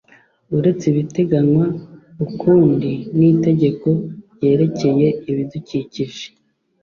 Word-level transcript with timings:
uretse 0.57 0.83
ibiteganywa 0.91 1.65
ukundi 2.25 2.91
n 3.17 3.19
itegeko 3.31 3.87
ryerekeye 4.33 5.07
ibidukikije 5.31 6.25